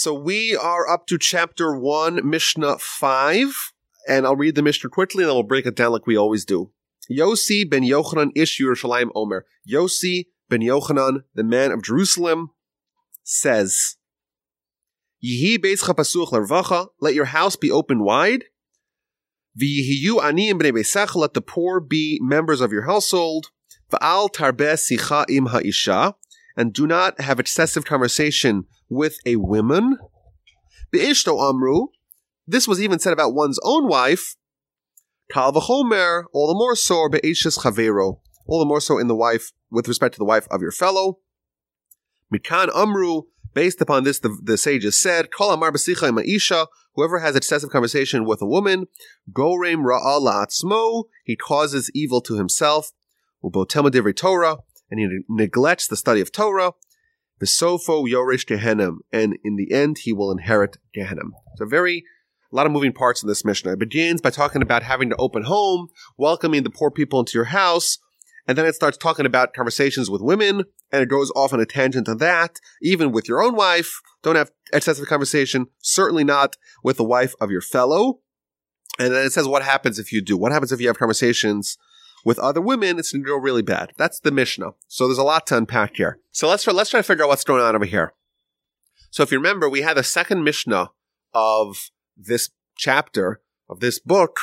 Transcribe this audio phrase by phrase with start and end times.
[0.00, 3.72] So we are up to chapter 1, Mishnah 5,
[4.08, 6.46] and I'll read the Mishnah quickly and then we'll break it down like we always
[6.46, 6.72] do.
[7.10, 9.44] Yossi ben Yochanan ish Yerushalayim Omer.
[9.70, 12.48] Yossi ben Yochanan, the man of Jerusalem,
[13.24, 13.96] says,
[15.22, 18.44] Yihi beizcha pasuch lervacha, let your house be open wide.
[19.60, 23.50] V'yihiyu aniyim b'nei beisach, let the poor be members of your household.
[23.92, 26.14] V'al tarbe sicha im ha'isha,
[26.56, 29.96] and do not have excessive conversation with a woman.
[30.90, 31.86] Be'ishto amru,
[32.46, 34.36] this was even said about one's own wife.
[35.32, 39.52] Kal v'chomer, all the more so, be'ishes chavero, all the more so in the wife,
[39.70, 41.20] with respect to the wife of your fellow.
[42.34, 47.34] Mikan amru, Based upon this, the, the sages said, Kol amar b'sicha ma'isha, whoever has
[47.34, 48.86] excessive conversation with a woman,
[49.32, 52.92] gorem ra'al la'atzmo, he causes evil to himself,
[53.42, 56.72] ubotel divrei Torah, and he neglects the study of Torah,
[57.40, 61.30] Besofo Yorish Gehenim, and in the end he will inherit Gehenim.
[61.56, 62.04] So very
[62.52, 63.72] a lot of moving parts in this Mishnah.
[63.72, 65.88] It begins by talking about having to open home,
[66.18, 67.98] welcoming the poor people into your house,
[68.46, 71.66] and then it starts talking about conversations with women, and it goes off on a
[71.66, 72.58] tangent on that.
[72.82, 75.66] Even with your own wife, don't have excessive conversation.
[75.78, 78.20] Certainly not with the wife of your fellow.
[78.98, 80.36] And then it says what happens if you do.
[80.36, 81.78] What happens if you have conversations
[82.24, 82.98] with other women?
[82.98, 83.92] It's going to go really bad.
[83.96, 84.72] That's the Mishnah.
[84.88, 86.18] So there's a lot to unpack here.
[86.30, 88.12] So let's try, let's try to figure out what's going on over here.
[89.10, 90.90] So if you remember, we had a second Mishnah
[91.34, 94.38] of this chapter of this book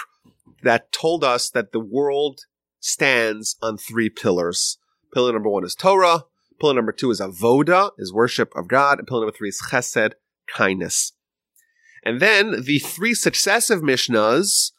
[0.63, 2.41] that told us that the world
[2.79, 4.77] stands on three pillars.
[5.13, 6.25] Pillar number one is Torah.
[6.59, 8.99] Pillar number two is Avoda, is worship of God.
[8.99, 10.13] And pillar number three is Chesed,
[10.47, 11.13] kindness.
[12.03, 14.71] And then the three successive Mishnahs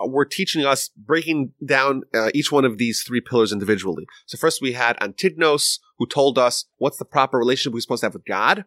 [0.00, 4.06] were teaching us breaking down uh, each one of these three pillars individually.
[4.26, 8.06] So first we had Antignos, who told us what's the proper relationship we're supposed to
[8.06, 8.64] have with God.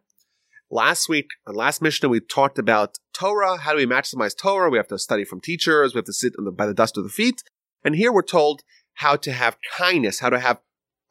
[0.70, 3.58] Last week, on last Mishnah, we talked about Torah.
[3.58, 4.70] How do we maximize Torah?
[4.70, 5.94] We have to study from teachers.
[5.94, 7.42] We have to sit the, by the dust of the feet.
[7.84, 8.64] And here we're told
[8.96, 10.60] how to have kindness, how to have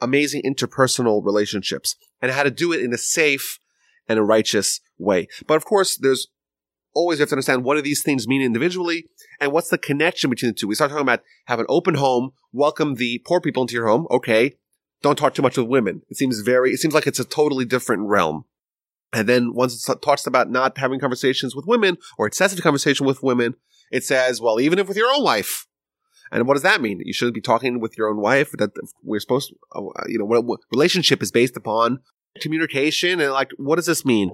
[0.00, 3.58] amazing interpersonal relationships, and how to do it in a safe
[4.08, 5.28] and a righteous way.
[5.46, 6.28] But of course, there's
[6.96, 9.06] always have to understand what do these things mean individually
[9.38, 10.66] and what's the connection between the two.
[10.66, 14.06] We start talking about have an open home, welcome the poor people into your home.
[14.10, 14.54] Okay.
[15.02, 16.02] Don't talk too much with women.
[16.08, 18.46] It seems very, it seems like it's a totally different realm.
[19.12, 23.22] And then once it talks about not having conversations with women or excessive conversation with
[23.22, 23.54] women,
[23.92, 25.66] it says, well, even if with your own wife,
[26.32, 27.00] and what does that mean?
[27.04, 28.50] You shouldn't be talking with your own wife.
[28.52, 28.70] That
[29.04, 32.00] we're supposed, to, uh, you know, what, relationship is based upon
[32.40, 34.32] communication, and like, what does this mean?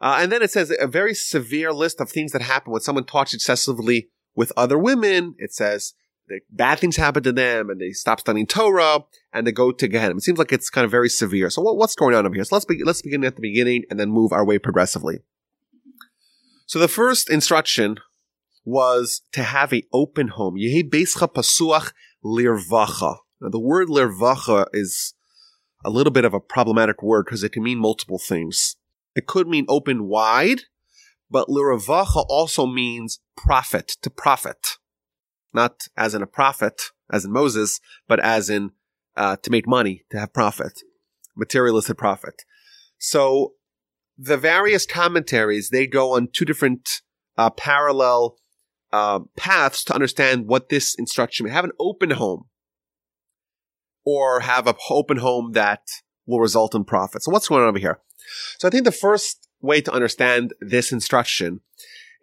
[0.00, 3.04] Uh, and then it says a very severe list of things that happen when someone
[3.04, 5.34] talks excessively with other women.
[5.38, 5.94] It says
[6.28, 9.00] that bad things happen to them, and they stop studying Torah,
[9.32, 10.14] and they go to Gehenna.
[10.14, 11.50] It seems like it's kind of very severe.
[11.50, 12.44] So what, what's going on over here?
[12.44, 15.18] So let's be, let's begin at the beginning and then move our way progressively.
[16.66, 17.96] So the first instruction
[18.64, 20.56] was to have a open home.
[20.56, 21.92] Yehi beischa pasuach
[22.22, 23.16] lirvacha.
[23.40, 25.14] Now, the word lirvacha is
[25.84, 28.76] a little bit of a problematic word because it can mean multiple things.
[29.14, 30.62] It could mean open wide,
[31.30, 34.76] but liravacha also means profit, to profit.
[35.52, 36.80] Not as in a prophet,
[37.12, 38.70] as in Moses, but as in
[39.16, 40.80] uh, to make money, to have profit,
[41.36, 42.42] materialistic profit.
[42.98, 43.54] So
[44.16, 47.02] the various commentaries, they go on two different
[47.36, 48.36] uh, parallel
[48.92, 52.44] uh, paths to understand what this instruction may have an open home
[54.04, 55.82] or have an open home that
[56.28, 57.22] will result in profit.
[57.22, 57.98] So what's going on over here?
[58.58, 61.60] So I think the first way to understand this instruction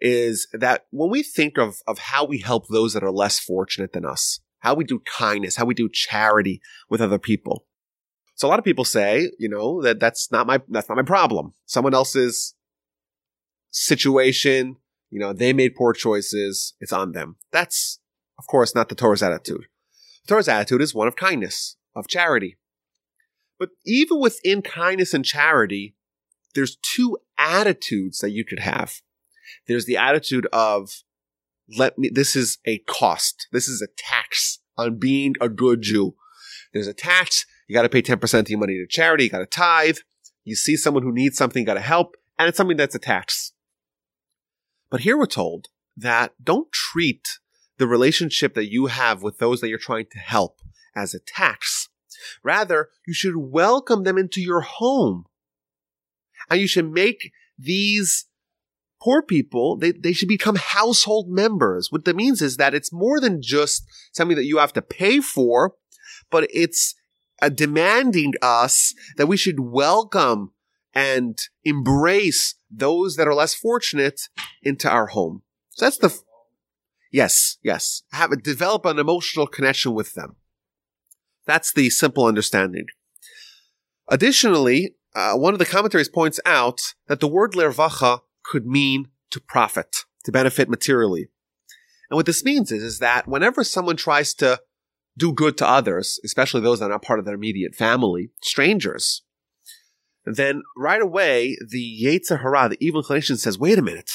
[0.00, 3.92] is that when we think of, of how we help those that are less fortunate
[3.92, 7.66] than us, how we do kindness, how we do charity with other people.
[8.36, 11.02] So a lot of people say, you know, that that's not my, that's not my
[11.02, 11.54] problem.
[11.64, 12.54] Someone else's
[13.70, 14.76] situation,
[15.10, 16.74] you know, they made poor choices.
[16.80, 17.36] It's on them.
[17.50, 17.98] That's,
[18.38, 19.66] of course, not the Torah's attitude.
[20.24, 22.58] The Torah's attitude is one of kindness, of charity.
[23.58, 25.94] But even within kindness and charity,
[26.54, 29.00] there's two attitudes that you could have.
[29.66, 31.02] There's the attitude of,
[31.76, 33.48] let me, this is a cost.
[33.52, 36.14] This is a tax on being a good Jew.
[36.72, 37.46] There's a tax.
[37.68, 39.24] You got to pay 10% of your money to charity.
[39.24, 39.98] You got to tithe.
[40.44, 42.16] You see someone who needs something, got to help.
[42.38, 43.52] And it's something that's a tax.
[44.90, 47.38] But here we're told that don't treat
[47.78, 50.60] the relationship that you have with those that you're trying to help
[50.94, 51.88] as a tax.
[52.42, 55.24] Rather, you should welcome them into your home.
[56.50, 58.26] And you should make these
[59.00, 61.92] poor people, they, they should become household members.
[61.92, 65.20] What that means is that it's more than just something that you have to pay
[65.20, 65.74] for,
[66.30, 66.94] but it's
[67.54, 70.52] demanding us that we should welcome
[70.94, 74.22] and embrace those that are less fortunate
[74.62, 75.42] into our home.
[75.70, 76.18] So that's the,
[77.12, 78.02] yes, yes.
[78.12, 80.36] Have a, develop an emotional connection with them.
[81.46, 82.86] That's the simple understanding.
[84.08, 89.40] Additionally, uh, one of the commentaries points out that the word lervacha could mean to
[89.40, 91.28] profit, to benefit materially.
[92.10, 94.60] And what this means is, is that whenever someone tries to
[95.16, 99.22] do good to others, especially those that are not part of their immediate family, strangers,
[100.24, 104.10] then right away the Yetzer Hara, the evil inclination, says, "Wait a minute,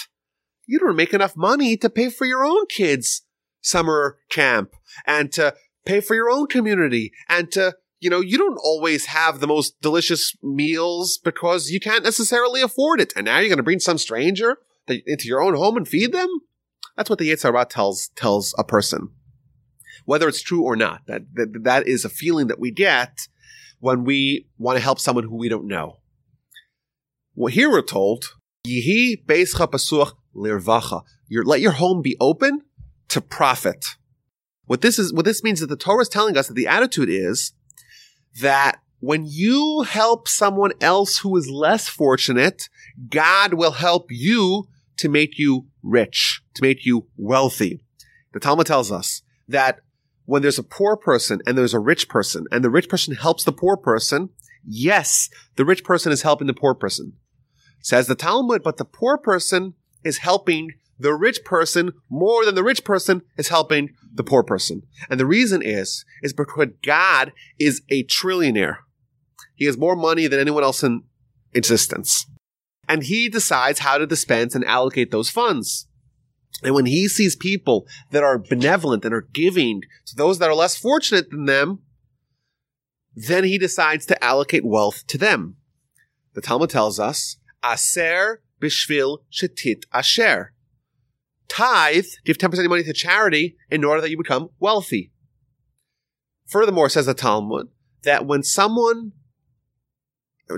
[0.67, 3.23] you don't make enough money to pay for your own kids'
[3.61, 4.75] summer camp
[5.05, 5.55] and to
[5.85, 9.79] pay for your own community and to you know, you don't always have the most
[9.79, 13.13] delicious meals because you can't necessarily afford it.
[13.15, 14.57] And now you're going to bring some stranger
[14.87, 16.27] into your own home and feed them?
[16.97, 19.09] That's what the Yetzer Hara tells, tells a person.
[20.05, 23.27] Whether it's true or not, that, that, that is a feeling that we get
[23.79, 25.97] when we want to help someone who we don't know.
[27.35, 28.25] Well, here we're told,
[28.67, 31.03] Yihi beischa pasuch lirvacha.
[31.29, 32.61] Let your home be open
[33.09, 33.85] to profit.
[34.71, 36.65] What this is, what this means is that the Torah is telling us that the
[36.65, 37.51] attitude is
[38.39, 42.69] that when you help someone else who is less fortunate,
[43.09, 47.83] God will help you to make you rich, to make you wealthy.
[48.31, 49.81] The Talmud tells us that
[50.23, 53.43] when there's a poor person and there's a rich person and the rich person helps
[53.43, 54.29] the poor person,
[54.65, 57.11] yes, the rich person is helping the poor person.
[57.81, 59.73] Says the Talmud, but the poor person
[60.05, 60.69] is helping
[61.01, 64.83] the rich person more than the rich person is helping the poor person.
[65.09, 68.77] And the reason is, is because God is a trillionaire.
[69.55, 71.03] He has more money than anyone else in
[71.53, 72.25] existence.
[72.87, 75.87] And he decides how to dispense and allocate those funds.
[76.63, 80.55] And when he sees people that are benevolent and are giving to those that are
[80.55, 81.79] less fortunate than them,
[83.15, 85.55] then he decides to allocate wealth to them.
[86.33, 90.53] The Talmud tells us, Aser bishvil shetit asher
[91.51, 95.11] tithe, give 10% of your money to charity in order that you become wealthy.
[96.47, 97.67] Furthermore, says the Talmud,
[98.03, 99.11] that when someone,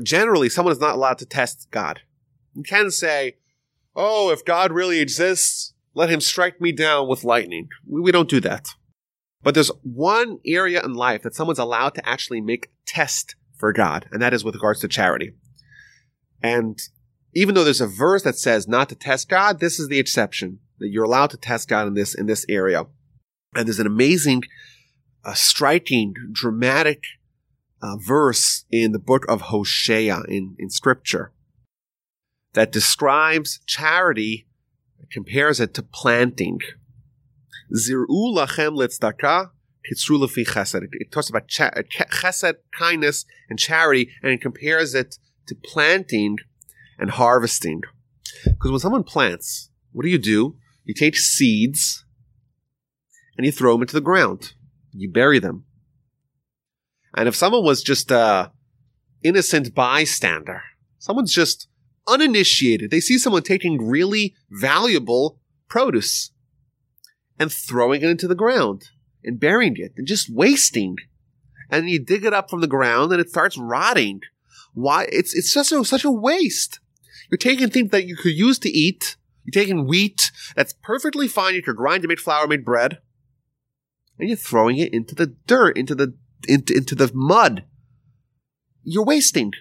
[0.04, 2.02] generally, someone is not allowed to test God.
[2.54, 3.38] You can say,
[3.96, 7.70] oh, if God really exists, let him strike me down with lightning.
[7.88, 8.68] We, we don't do that.
[9.42, 14.08] But there's one area in life that someone's allowed to actually make test for God,
[14.12, 15.34] and that is with regards to charity.
[16.42, 16.80] And
[17.34, 20.60] even though there's a verse that says not to test God, this is the exception
[20.80, 22.86] that you're allowed to test God in this in this area.
[23.56, 24.44] And there's an amazing,
[25.24, 27.04] uh, striking, dramatic
[27.82, 31.32] uh, verse in the book of Hosea in, in scripture
[32.54, 34.48] that describes charity,
[35.12, 36.60] compares it to planting.
[37.76, 39.52] Zir'u lachem litzdaka,
[40.46, 40.88] chesed.
[40.94, 45.18] It talks about chesed, kindness, and charity, and it compares it
[45.48, 46.38] to planting
[46.98, 47.82] and harvesting.
[48.46, 50.56] Because when someone plants, what do you do?
[50.84, 52.04] You take seeds
[53.38, 54.54] and you throw them into the ground.
[54.92, 55.66] You bury them.
[57.16, 58.52] And if someone was just a
[59.24, 60.64] innocent bystander,
[60.98, 61.68] someone's just
[62.08, 65.40] uninitiated, they see someone taking really valuable
[65.70, 66.32] produce
[67.40, 68.90] and throwing it into the ground
[69.24, 70.98] and burying it and just wasting.
[71.70, 74.22] And you dig it up from the ground and it starts rotting.
[74.74, 75.08] Why?
[75.12, 76.80] It's, it's just a, such a waste.
[77.32, 81.56] You're taking things that you could use to eat you're taking wheat that's perfectly fine.
[81.56, 83.00] You could grind to make flour, make bread,
[84.20, 86.16] and you're throwing it into the dirt, into the
[86.48, 87.64] into, into the mud.
[88.84, 89.54] You're wasting.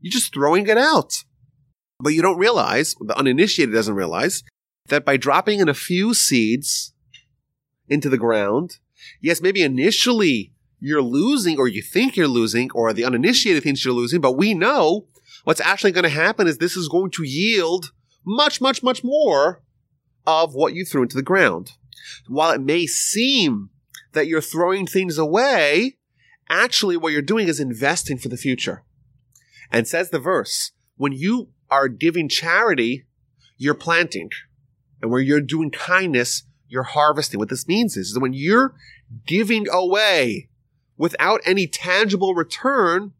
[0.00, 1.24] You're just throwing it out.
[1.98, 4.44] But you don't realize, the uninitiated doesn't realize,
[4.88, 6.92] that by dropping in a few seeds
[7.88, 8.78] into the ground,
[9.20, 13.94] yes, maybe initially you're losing, or you think you're losing, or the uninitiated thinks you're
[13.94, 15.06] losing, but we know
[15.44, 17.92] what's actually going to happen is this is going to yield
[18.24, 19.62] much, much, much more
[20.26, 21.72] of what you threw into the ground.
[22.28, 23.70] While it may seem
[24.12, 25.96] that you're throwing things away,
[26.48, 28.82] actually what you're doing is investing for the future.
[29.70, 33.06] And says the verse, when you are giving charity,
[33.56, 34.30] you're planting.
[35.02, 37.38] And where you're doing kindness, you're harvesting.
[37.38, 38.74] What this means is, that when you're
[39.26, 40.48] giving away
[40.96, 43.12] without any tangible return,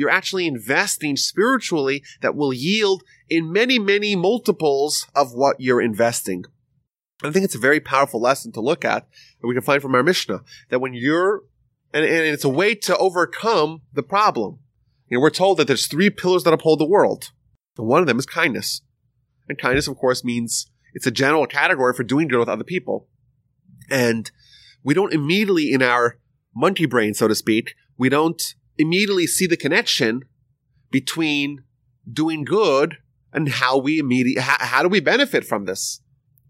[0.00, 6.42] you're actually investing spiritually that will yield in many, many multiples of what you're investing.
[7.22, 9.06] I think it's a very powerful lesson to look at
[9.40, 10.40] that we can find from our Mishnah
[10.70, 11.42] that when you're,
[11.92, 14.60] and, and it's a way to overcome the problem.
[15.10, 17.30] You know, we're told that there's three pillars that uphold the world.
[17.76, 18.80] And one of them is kindness.
[19.50, 23.06] And kindness, of course, means it's a general category for doing good with other people.
[23.90, 24.30] And
[24.82, 26.16] we don't immediately in our
[26.56, 30.22] monkey brain, so to speak, we don't immediately see the connection
[30.90, 31.64] between
[32.10, 32.96] doing good
[33.32, 36.00] and how we immediately, how, how do we benefit from this?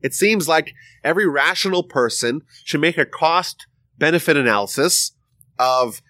[0.00, 0.72] It seems like
[1.04, 3.66] every rational person should make a cost
[3.98, 5.12] benefit analysis
[5.58, 6.00] of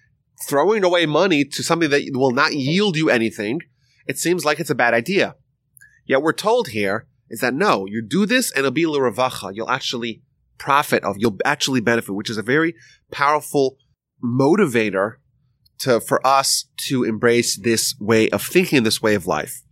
[0.49, 3.61] throwing away money to something that will not yield you anything.
[4.07, 5.35] It seems like it's a bad idea.
[6.07, 9.53] Yet we're told here is that no, you do this and it'll be l'ravacha.
[9.55, 10.23] You'll actually
[10.59, 12.75] profit of, you'll actually benefit, which is a very
[13.11, 13.77] powerful
[14.23, 15.15] motivator
[15.81, 19.63] to, for us to embrace this way of thinking, this way of life.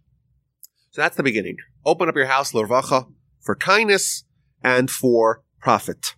[0.91, 1.57] So that's the beginning.
[1.85, 3.07] Open up your house, l'ravacha,
[3.41, 4.25] for kindness
[4.63, 6.15] and for profit.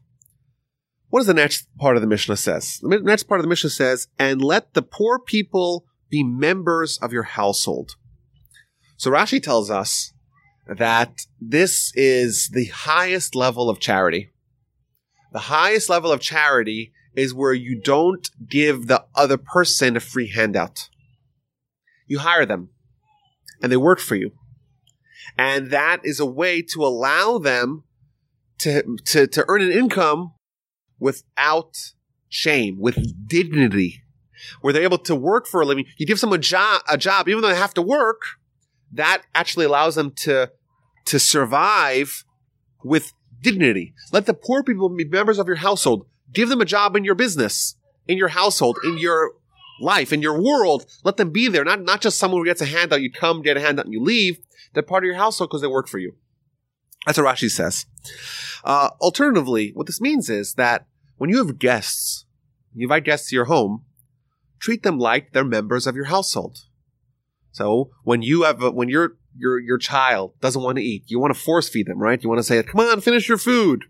[1.08, 2.78] What does the next part of the Mishnah says?
[2.82, 7.12] The next part of the Mishnah says, and let the poor people be members of
[7.12, 7.96] your household.
[8.96, 10.12] So Rashi tells us
[10.66, 14.30] that this is the highest level of charity.
[15.32, 20.28] The highest level of charity is where you don't give the other person a free
[20.28, 20.88] handout.
[22.06, 22.70] You hire them
[23.62, 24.32] and they work for you.
[25.36, 27.84] And that is a way to allow them
[28.58, 30.32] to, to, to earn an income
[30.98, 31.92] without
[32.28, 34.02] shame, with dignity,
[34.60, 35.86] where they're able to work for a living.
[35.96, 38.22] You give someone a job, a job, even though they have to work,
[38.92, 40.50] that actually allows them to
[41.06, 42.24] to survive
[42.84, 43.94] with dignity.
[44.12, 46.06] Let the poor people be members of your household.
[46.32, 49.32] Give them a job in your business, in your household, in your
[49.80, 50.86] life, in your world.
[51.04, 51.64] Let them be there.
[51.64, 53.02] Not, not just someone who gets a handout.
[53.02, 54.38] You come, get a handout, and you leave.
[54.72, 56.14] They're part of your household because they work for you.
[57.06, 57.86] That's what Rashi says.
[58.62, 62.26] Uh, alternatively, what this means is that when you have guests,
[62.74, 63.84] you invite guests to your home,
[64.58, 66.58] treat them like they're members of your household.
[67.52, 71.18] So when you have a, when your your your child doesn't want to eat, you
[71.18, 72.22] want to force feed them, right?
[72.22, 73.86] You want to say, "Come on, finish your food."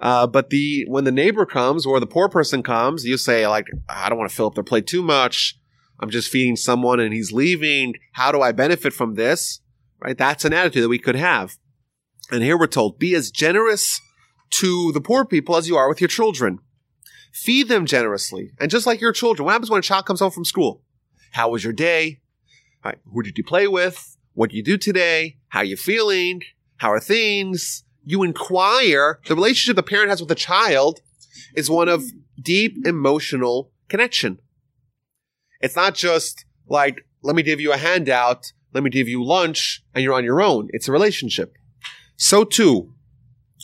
[0.00, 3.66] Uh, but the when the neighbor comes or the poor person comes, you say like,
[3.88, 5.58] "I don't want to fill up their plate too much.
[6.00, 7.94] I'm just feeding someone and he's leaving.
[8.12, 9.60] How do I benefit from this?"
[10.00, 10.16] Right?
[10.16, 11.56] That's an attitude that we could have.
[12.30, 14.00] And here we're told, "Be as generous
[14.50, 16.60] to the poor people as you are with your children.
[17.32, 19.44] Feed them generously, and just like your children.
[19.44, 20.82] What happens when a child comes home from school?
[21.32, 22.20] How was your day?
[22.84, 22.98] Right.
[23.12, 24.16] Who did you play with?
[24.32, 25.36] What do you do today?
[25.48, 26.42] How are you feeling?
[26.76, 27.84] How are things?
[28.08, 29.20] You inquire.
[29.26, 31.00] The relationship the parent has with the child
[31.54, 32.04] is one of
[32.40, 34.38] deep emotional connection.
[35.60, 39.84] It's not just like, let me give you a handout, let me give you lunch,
[39.94, 40.68] and you're on your own.
[40.70, 41.52] It's a relationship.
[42.16, 42.94] So too,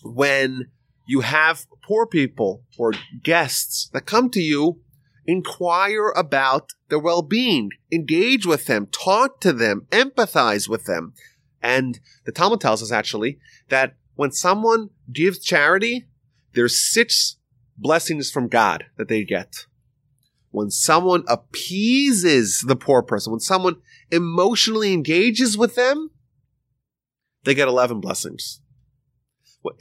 [0.03, 0.69] when
[1.07, 4.83] you have poor people or guests that come to you
[5.25, 11.15] inquire about their well-being, engage with them, talk to them, empathize with them.
[11.63, 13.39] And the Talmud tells us actually
[13.71, 16.07] that when someone gives charity,
[16.55, 17.37] there's six
[17.77, 19.67] blessings from God that they get.
[20.51, 23.77] When someone appeases the poor person, when someone
[24.11, 26.11] emotionally engages with them,
[27.45, 28.61] they get 11 blessings.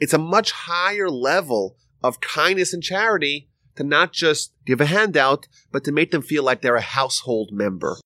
[0.00, 5.46] It's a much higher level of kindness and charity to not just give a handout,
[5.70, 7.96] but to make them feel like they're a household member.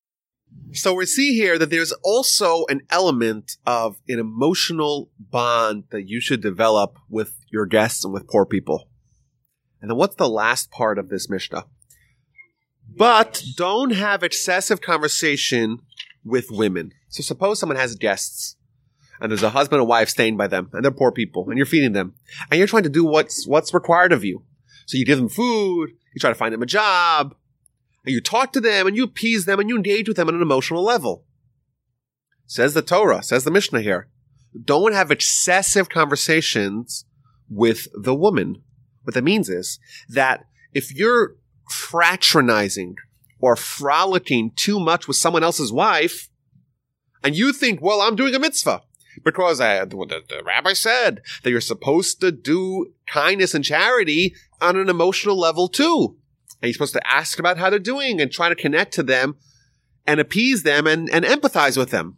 [0.73, 6.21] So we see here that there's also an element of an emotional bond that you
[6.21, 8.87] should develop with your guests and with poor people.
[9.81, 11.65] And then what's the last part of this Mishnah?
[12.95, 15.79] But don't have excessive conversation
[16.23, 16.91] with women.
[17.07, 18.55] So suppose someone has guests
[19.19, 21.65] and there's a husband and wife staying by them and they're poor people and you're
[21.65, 22.13] feeding them
[22.49, 24.43] and you're trying to do what's, what's required of you.
[24.85, 27.35] So you give them food, you try to find them a job,
[28.09, 30.33] and you talk to them and you appease them and you engage with them on
[30.33, 31.25] an emotional level.
[32.47, 34.07] Says the Torah, says the Mishnah here.
[34.65, 37.05] Don't have excessive conversations
[37.51, 38.63] with the woman.
[39.03, 39.77] What that means is
[40.09, 41.35] that if you're
[41.69, 42.95] fraternizing
[43.39, 46.29] or frolicking too much with someone else's wife,
[47.23, 48.81] and you think, well, I'm doing a mitzvah
[49.23, 54.77] because I, the, the rabbi said that you're supposed to do kindness and charity on
[54.77, 56.17] an emotional level too.
[56.61, 59.37] And you're supposed to ask about how they're doing and try to connect to them
[60.05, 62.17] and appease them and, and empathize with them.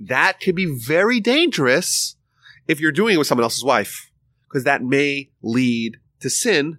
[0.00, 2.16] That could be very dangerous
[2.66, 4.10] if you're doing it with someone else's wife,
[4.48, 6.78] because that may lead to sin,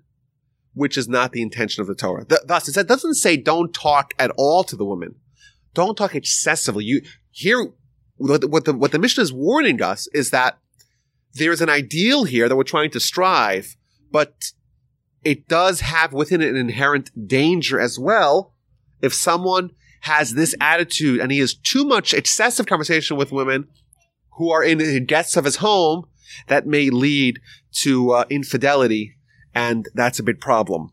[0.74, 2.26] which is not the intention of the Torah.
[2.26, 5.16] thus, it doesn't say don't talk at all to the woman.
[5.74, 6.86] Don't talk excessively.
[6.86, 7.72] You here,
[8.18, 10.58] what the, what the, what the Mishnah is warning us is that
[11.34, 13.76] there's an ideal here that we're trying to strive,
[14.12, 14.52] but
[15.24, 18.54] it does have within it an inherent danger as well.
[19.02, 19.72] If someone
[20.02, 23.68] has this attitude and he has too much excessive conversation with women
[24.38, 26.06] who are in the guests of his home,
[26.48, 27.40] that may lead
[27.72, 29.16] to uh, infidelity,
[29.54, 30.92] and that's a big problem.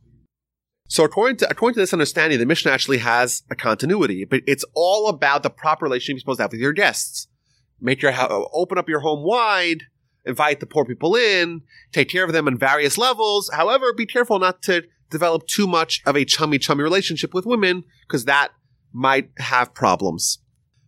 [0.89, 4.65] So according to according to this understanding, the Mishnah actually has a continuity, but it's
[4.75, 7.29] all about the proper relationship you're supposed to have with your guests.
[7.81, 9.83] Make your ho- open up your home wide,
[10.27, 13.51] invite the poor people in, take care of them on various levels.
[13.53, 17.85] However, be careful not to develop too much of a chummy chummy relationship with women
[18.07, 18.51] because that
[18.93, 20.39] might have problems.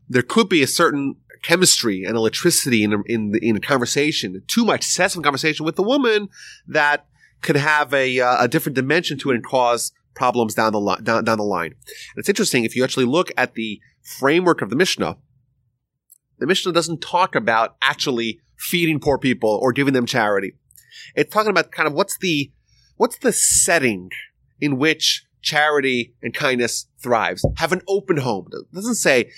[0.08, 4.64] There could be a certain chemistry and electricity in a, in in a conversation, too
[4.64, 6.28] much excessive conversation with the woman
[6.66, 7.06] that
[7.42, 11.02] could have a, uh, a different dimension to it and cause problems down the line.
[11.04, 11.72] Down, down the line.
[11.72, 15.16] And it's interesting if you actually look at the framework of the Mishnah.
[16.38, 20.54] The Mishnah doesn't talk about actually feeding poor people or giving them charity.
[21.14, 22.50] It's talking about kind of what's the
[22.96, 24.10] what's the setting
[24.60, 27.46] in which charity and kindness thrives.
[27.56, 28.48] Have an open home.
[28.52, 29.30] It doesn't say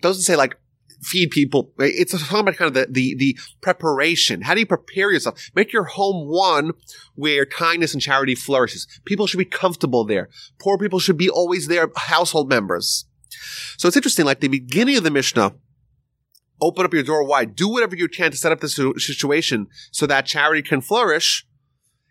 [0.00, 0.56] doesn't say like
[1.02, 1.70] feed people.
[1.78, 4.40] It's talking about kind of the, the, the preparation.
[4.42, 5.50] How do you prepare yourself?
[5.54, 6.72] Make your home one
[7.14, 8.86] where kindness and charity flourishes.
[9.04, 10.30] People should be comfortable there.
[10.58, 13.04] Poor people should be always there, household members.
[13.76, 15.54] So it's interesting, like the beginning of the Mishnah,
[16.64, 20.06] open up your door wide, do whatever you can to set up the situation so
[20.06, 21.46] that charity can flourish.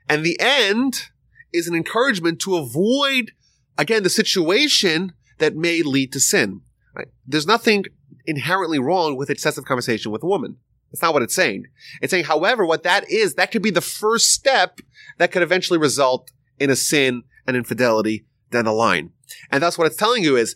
[0.07, 1.09] And the end
[1.51, 3.31] is an encouragement to avoid,
[3.77, 6.61] again, the situation that may lead to sin.
[6.95, 7.07] Right?
[7.25, 7.85] There's nothing
[8.25, 10.57] inherently wrong with excessive conversation with a woman.
[10.91, 11.65] That's not what it's saying.
[12.01, 14.79] It's saying, however, what that is, that could be the first step
[15.17, 19.11] that could eventually result in a sin and infidelity down the line.
[19.51, 20.55] And that's what it's telling you is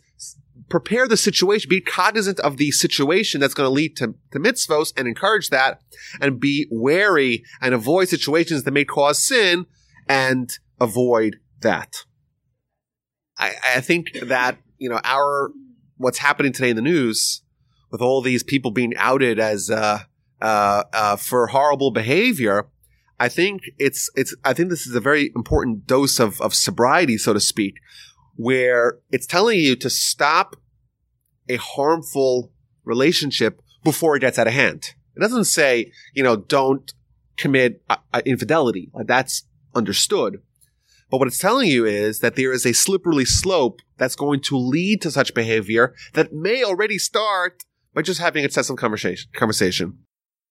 [0.70, 4.94] prepare the situation, be cognizant of the situation that's going to lead to, to mitzvos
[4.98, 5.82] and encourage that
[6.22, 9.66] and be wary and avoid situations that may cause sin
[10.08, 12.04] and avoid that.
[13.38, 15.52] I, I think that, you know, our,
[15.98, 17.42] what's happening today in the news
[17.92, 20.00] with all these people being outed as uh,
[20.42, 22.68] uh, uh, for horrible behavior,
[23.20, 27.18] I think it's it's I think this is a very important dose of of sobriety,
[27.18, 27.80] so to speak,
[28.38, 30.56] where it's telling you to stop
[31.50, 32.52] a harmful
[32.86, 34.94] relationship before it gets out of hand.
[35.16, 36.94] It doesn't say you know don't
[37.38, 38.90] commit uh, uh, infidelity.
[38.94, 39.44] Like that's
[39.76, 40.42] understood.
[41.10, 44.58] But what it's telling you is that there is a slippery slope that's going to
[44.58, 49.30] lead to such behavior that may already start by just having excessive conversation.
[49.34, 50.00] Conversation.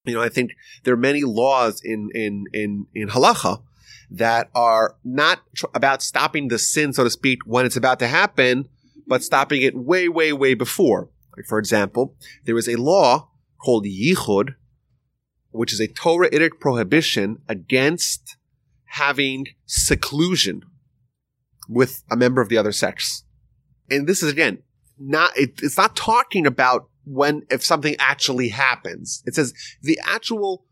[0.05, 0.53] You know, I think
[0.85, 3.63] there are many laws in in in in halacha
[4.11, 8.07] that are not tr- about stopping the sin, so to speak, when it's about to
[8.07, 8.69] happen,
[9.07, 11.09] but stopping it way, way, way before.
[11.37, 14.55] Like for example, there is a law called yichud,
[15.51, 18.37] which is a Torah-itic prohibition against
[18.85, 20.63] having seclusion
[21.69, 23.25] with a member of the other sex.
[23.91, 24.63] And this is again
[24.99, 29.23] not it, it's not talking about when if something actually happens.
[29.27, 30.66] It says the actual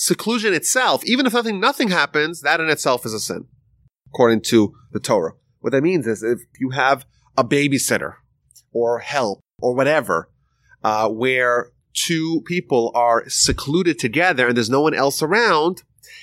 [0.00, 3.44] seclusion itself, even if nothing nothing happens, that in itself is a sin,
[4.08, 5.34] according to the Torah.
[5.58, 7.04] What that means is if you have
[7.36, 8.14] a babysitter
[8.72, 10.30] or help or whatever,
[10.82, 15.82] uh, where two people are secluded together and there's no one else around,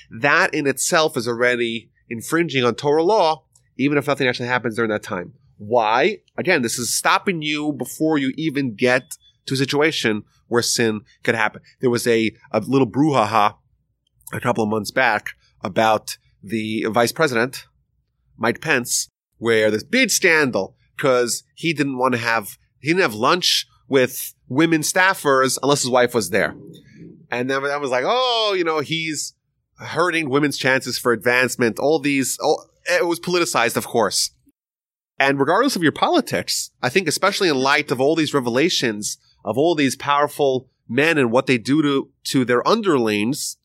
[0.10, 3.44] that in itself is already infringing on Torah law,
[3.78, 5.34] even if nothing actually happens during that time.
[5.60, 6.18] Why?
[6.36, 11.36] Again, this is stopping you before you even get to a situation where sin could
[11.36, 11.62] happen.
[11.80, 13.56] There was a, a little brouhaha
[14.34, 15.30] a couple of months back
[15.62, 17.66] about the vice president,
[18.38, 23.14] Mike Pence, where this big scandal because he didn't want to have, he didn't have
[23.14, 26.56] lunch with women staffers unless his wife was there.
[27.30, 29.34] And then I was like, oh, you know, he's
[29.78, 31.80] hurting women's chances for advancement.
[31.80, 32.38] All these,
[32.90, 34.32] it was politicized, of course.
[35.20, 39.58] And regardless of your politics, I think especially in light of all these revelations of
[39.58, 43.58] all these powerful men and what they do to, to their underlings,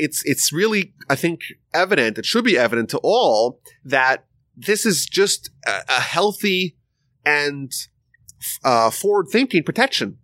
[0.00, 1.40] it's, it's really, I think,
[1.74, 4.24] evident, it should be evident to all that
[4.56, 6.76] this is just a, a healthy
[7.24, 7.72] and
[8.64, 10.18] uh, forward thinking protection.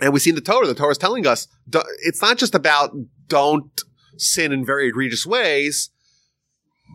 [0.00, 1.46] And we see in the Torah, the Torah is telling us
[2.02, 2.92] it's not just about
[3.28, 3.80] don't
[4.16, 5.90] sin in very egregious ways.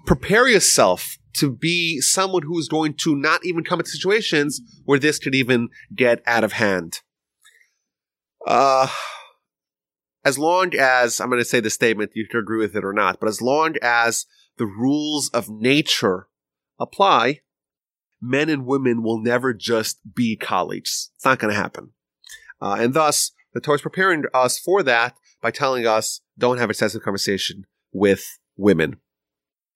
[0.06, 5.00] Prepare yourself to be someone who is going to not even come into situations where
[5.00, 7.02] this could even get out of hand.
[8.46, 8.88] Uh,
[10.24, 12.94] as long as, I'm going to say the statement, you can agree with it or
[12.94, 14.26] not, but as long as
[14.58, 16.28] the rules of nature
[16.80, 17.42] apply,
[18.22, 21.12] men and women will never just be colleagues.
[21.16, 21.92] It's not going to happen.
[22.62, 26.70] Uh, and thus, the Torah is preparing us for that by telling us don't have
[26.70, 28.98] excessive conversation with women.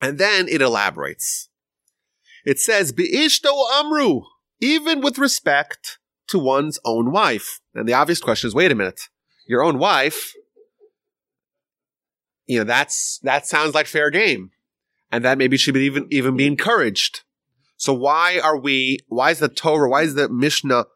[0.00, 1.48] And then it elaborates.
[2.44, 4.22] It says, Be'ishto amru,
[4.60, 7.60] even with respect to one's own wife.
[7.74, 9.08] And the obvious question is, wait a minute,
[9.46, 10.34] your own wife,
[12.46, 14.50] you know, that's, that sounds like fair game.
[15.14, 17.20] and that maybe should be even even be encouraged.
[17.76, 18.98] So why are we?
[19.06, 19.88] Why is the Torah?
[19.88, 20.86] Why is the Mishnah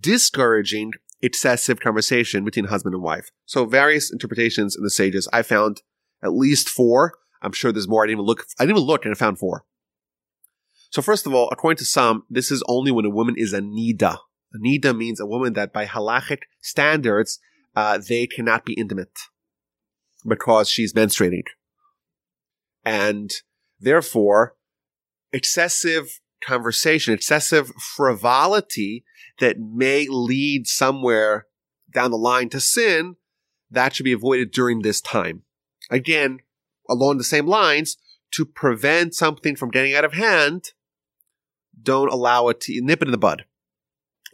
[0.00, 0.92] discouraging
[1.22, 3.30] excessive conversation between husband and wife?
[3.46, 5.28] So various interpretations in the sages.
[5.32, 5.82] I found
[6.24, 7.14] at least four.
[7.40, 8.02] I'm sure there's more.
[8.02, 8.46] I didn't even look.
[8.58, 9.64] I didn't even look, and I found four.
[10.90, 13.60] So first of all, according to some, this is only when a woman is a
[13.60, 14.18] nida.
[14.54, 17.38] A nida means a woman that by halachic standards,
[17.78, 19.16] uh, they cannot be intimate
[20.26, 21.44] because she's menstruating.
[22.84, 23.30] And
[23.78, 24.56] therefore,
[25.32, 29.04] excessive conversation, excessive frivolity
[29.38, 31.46] that may lead somewhere
[31.94, 33.14] down the line to sin,
[33.70, 35.42] that should be avoided during this time.
[35.88, 36.40] Again,
[36.90, 37.96] along the same lines,
[38.32, 40.72] to prevent something from getting out of hand,
[41.80, 43.44] don't allow it to nip it in the bud.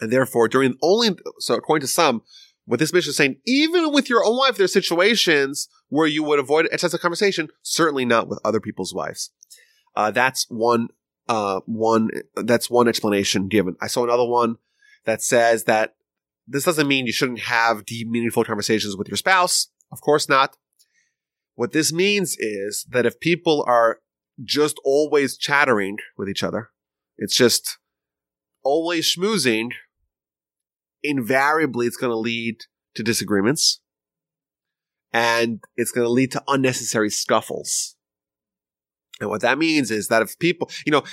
[0.00, 2.22] And therefore, during only, so according to some,
[2.66, 6.22] what this Mishnah is saying, even with your own wife, there are situations where you
[6.22, 9.30] would avoid excessive conversation, certainly not with other people's wives.
[9.94, 10.88] Uh, that's one,
[11.28, 13.76] uh, one, that's one explanation given.
[13.80, 14.56] I saw another one
[15.04, 15.94] that says that
[16.46, 19.68] this doesn't mean you shouldn't have deep, meaningful conversations with your spouse.
[19.92, 20.56] Of course not.
[21.54, 24.00] What this means is that if people are
[24.42, 26.70] just always chattering with each other,
[27.16, 27.78] it's just
[28.64, 29.70] always schmoozing,
[31.04, 32.62] invariably it's going to lead
[32.94, 33.80] to disagreements
[35.12, 37.94] and it's going to lead to unnecessary scuffles.
[39.20, 41.04] And what that means is that if people, you know,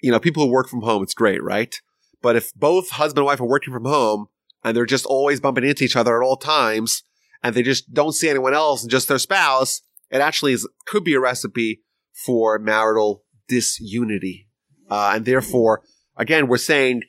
[0.00, 1.74] you know, people who work from home, it's great, right?
[2.20, 4.26] But if both husband and wife are working from home
[4.62, 7.02] and they're just always bumping into each other at all times
[7.42, 11.02] and they just don't see anyone else and just their spouse, it actually is, could
[11.02, 11.80] be a recipe
[12.12, 14.48] for marital disunity.
[14.88, 15.82] Uh, and therefore,
[16.16, 17.02] again, we're saying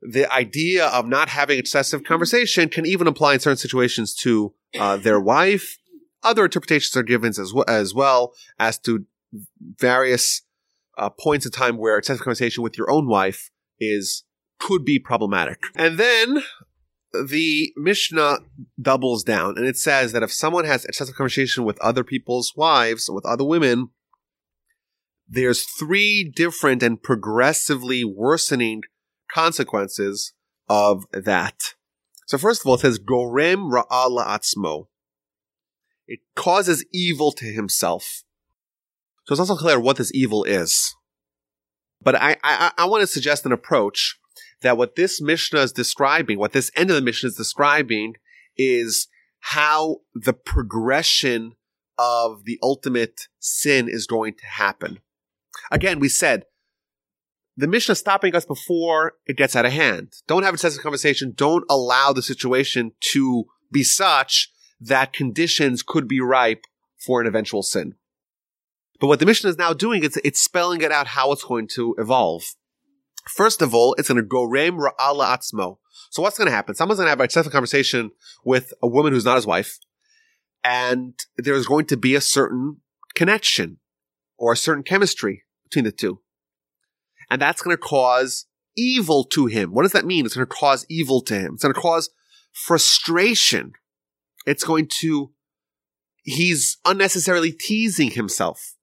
[0.00, 4.96] the idea of not having excessive conversation can even apply in certain situations to uh,
[4.96, 5.78] their wife.
[6.22, 9.06] Other interpretations are given as, well, as well as to
[9.76, 10.42] various
[10.96, 14.24] uh, points in time where excessive conversation with your own wife is
[14.58, 15.62] could be problematic.
[15.76, 16.42] And then
[17.12, 18.38] the Mishnah
[18.80, 23.08] doubles down and it says that if someone has excessive conversation with other people's wives
[23.08, 23.90] with other women,
[25.28, 28.82] there's three different and progressively worsening
[29.30, 30.32] consequences
[30.68, 31.74] of that.
[32.26, 34.88] So first of all, it says gorem ra'ala atzmo.
[36.06, 38.22] It causes evil to himself.
[39.26, 40.94] So it's also clear what this evil is.
[42.02, 44.18] But I, I, I want to suggest an approach
[44.62, 48.14] that what this Mishnah is describing, what this end of the Mishnah is describing,
[48.56, 49.08] is
[49.40, 51.52] how the progression
[51.98, 55.00] of the ultimate sin is going to happen.
[55.70, 56.44] Again, we said
[57.58, 60.12] the Mishnah is stopping us before it gets out of hand.
[60.28, 61.32] Don't have a sensitive conversation.
[61.34, 66.66] Don't allow the situation to be such that conditions could be ripe
[67.04, 67.96] for an eventual sin.
[69.00, 71.66] But what the Mishnah is now doing is it's spelling it out how it's going
[71.74, 72.44] to evolve.
[73.28, 75.78] First of all, it's going to gorem ra'ala atzmo.
[76.10, 76.76] So what's going to happen?
[76.76, 78.12] Someone's going to have a excessive conversation
[78.44, 79.78] with a woman who's not his wife,
[80.62, 82.76] and there's going to be a certain
[83.16, 83.78] connection
[84.38, 86.20] or a certain chemistry between the two
[87.30, 89.72] and that's going to cause evil to him.
[89.72, 90.24] What does that mean?
[90.24, 91.54] It's going to cause evil to him.
[91.54, 92.10] It's going to cause
[92.52, 93.72] frustration.
[94.46, 95.32] It's going to,
[96.22, 98.74] he's unnecessarily teasing himself.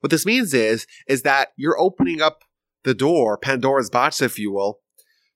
[0.00, 2.44] What this means is, is that you're opening up
[2.82, 4.80] the door, Pandora's box, if you will,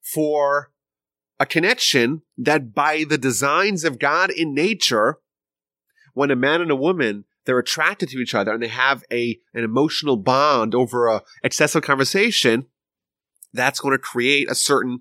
[0.02, 0.70] for
[1.40, 5.18] a connection that by the designs of God in nature,
[6.12, 9.40] when a man and a woman they're attracted to each other and they have a
[9.54, 12.66] an emotional bond over a excessive conversation,
[13.54, 14.98] that's going to create a certain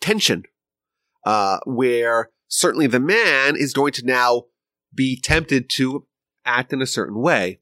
[0.00, 0.44] tension,
[1.26, 4.44] uh, where certainly the man is going to now
[4.94, 6.06] be tempted to
[6.44, 7.58] act in a certain way.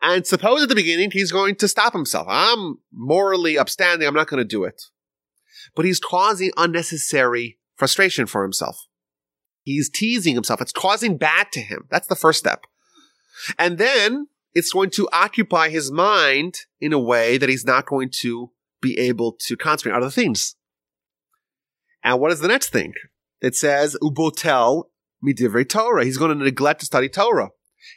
[0.00, 2.28] And suppose at the beginning he's going to stop himself.
[2.30, 4.06] I'm morally upstanding.
[4.06, 4.84] I'm not going to do it.
[5.74, 8.86] But he's causing unnecessary frustration for himself.
[9.62, 10.60] He's teasing himself.
[10.60, 11.88] It's causing bad to him.
[11.90, 12.66] That's the first step.
[13.58, 18.10] And then it's going to occupy his mind in a way that he's not going
[18.20, 20.56] to be able to concentrate on other things.
[22.04, 22.94] And what is the next thing?
[23.40, 24.84] It says, Ubotel
[25.24, 26.04] midivrei Torah.
[26.04, 27.50] He's going to neglect to study Torah.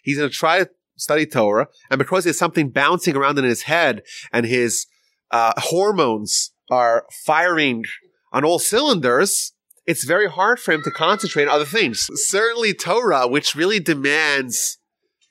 [0.04, 1.67] He's going to try to study Torah.
[1.89, 4.86] And because there's something bouncing around in his head and his
[5.32, 7.84] uh, hormones are firing
[8.32, 9.54] on all cylinders,
[9.86, 12.08] it's very hard for him to concentrate on other things.
[12.13, 14.78] Certainly Torah, which really demands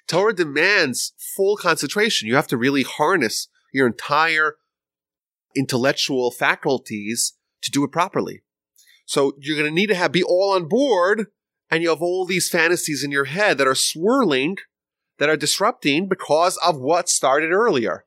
[0.07, 2.29] Torah demands full concentration.
[2.29, 4.57] You have to really harness your entire
[5.57, 8.43] intellectual faculties to do it properly.
[9.07, 11.29] So you're going to need to have be all on board
[11.71, 14.57] and you have all these fantasies in your head that are swirling
[15.19, 18.05] that are disrupting because of what started earlier.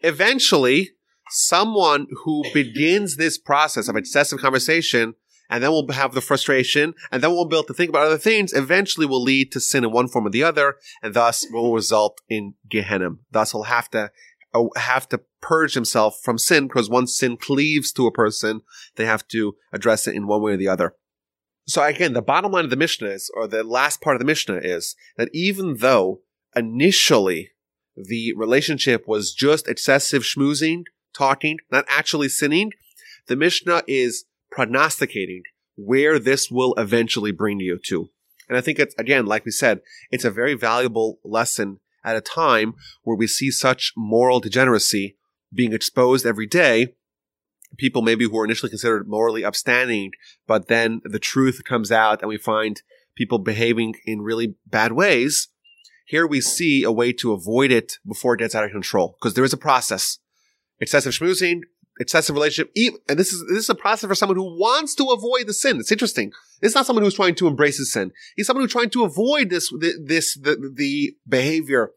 [0.00, 0.90] Eventually,
[1.30, 5.14] someone who begins this process of excessive conversation
[5.50, 8.16] and then we'll have the frustration, and then we'll be able to think about other
[8.16, 11.74] things, eventually will lead to sin in one form or the other, and thus will
[11.74, 13.10] result in Gehenna.
[13.30, 14.10] Thus he'll have to
[14.54, 18.62] uh, have to purge himself from sin because once sin cleaves to a person,
[18.96, 20.94] they have to address it in one way or the other.
[21.66, 24.26] So again, the bottom line of the Mishnah is, or the last part of the
[24.26, 26.22] Mishnah is, that even though
[26.56, 27.50] initially
[27.96, 30.84] the relationship was just excessive schmoozing,
[31.14, 32.72] talking, not actually sinning,
[33.28, 35.42] the Mishnah is prognosticating
[35.76, 38.10] where this will eventually bring you to.
[38.48, 42.20] And I think it's, again, like we said, it's a very valuable lesson at a
[42.20, 45.16] time where we see such moral degeneracy
[45.52, 46.94] being exposed every day.
[47.76, 50.10] People maybe who were initially considered morally upstanding,
[50.46, 52.82] but then the truth comes out and we find
[53.14, 55.48] people behaving in really bad ways.
[56.06, 59.34] Here we see a way to avoid it before it gets out of control because
[59.34, 60.18] there is a process.
[60.80, 61.60] Excessive schmoozing,
[62.00, 62.72] excessive relationship,
[63.08, 65.78] and this is this is a process for someone who wants to avoid the sin.
[65.78, 66.32] It's interesting.
[66.62, 68.10] It's not someone who's trying to embrace the sin.
[68.34, 69.72] He's someone who's trying to avoid this
[70.04, 71.92] this the, the behavior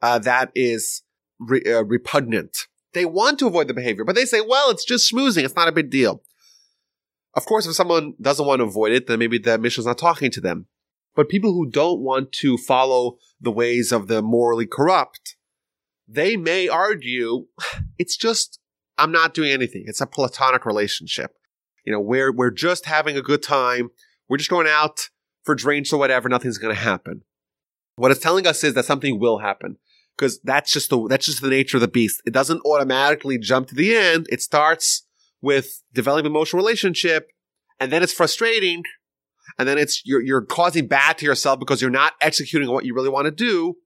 [0.00, 1.02] uh, that is
[1.38, 2.56] re, uh, repugnant.
[2.94, 5.44] They want to avoid the behavior, but they say, "Well, it's just schmoozing.
[5.44, 6.22] It's not a big deal."
[7.34, 10.30] Of course, if someone doesn't want to avoid it, then maybe the Mishnah's not talking
[10.32, 10.66] to them.
[11.14, 15.36] But people who don't want to follow the ways of the morally corrupt,
[16.08, 17.46] they may argue
[17.98, 18.59] it's just
[19.00, 19.84] I'm not doing anything.
[19.86, 21.32] It's a platonic relationship.
[21.84, 23.90] You know, we're we're just having a good time.
[24.28, 25.08] We're just going out
[25.42, 26.28] for drinks or whatever.
[26.28, 27.22] Nothing's going to happen.
[27.96, 29.76] What it's telling us is that something will happen
[30.16, 32.22] because that's just the that's just the nature of the beast.
[32.26, 34.26] It doesn't automatically jump to the end.
[34.30, 35.06] It starts
[35.40, 37.28] with developing emotional relationship,
[37.78, 38.82] and then it's frustrating,
[39.58, 42.94] and then it's you're you're causing bad to yourself because you're not executing what you
[42.94, 43.76] really want to do,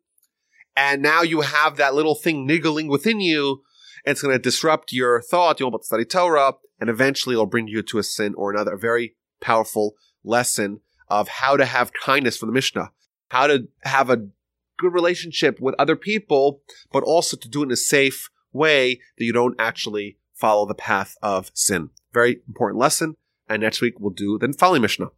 [0.76, 3.62] and now you have that little thing niggling within you
[4.04, 5.60] it's going to disrupt your thought.
[5.60, 8.72] You want to study Torah, and eventually it'll bring you to a sin or another.
[8.74, 12.90] A very powerful lesson of how to have kindness for the Mishnah,
[13.28, 14.28] how to have a
[14.78, 16.60] good relationship with other people,
[16.92, 20.74] but also to do it in a safe way that you don't actually follow the
[20.74, 21.90] path of sin.
[22.12, 23.14] Very important lesson.
[23.48, 25.08] And next week we'll do the following Mishnah.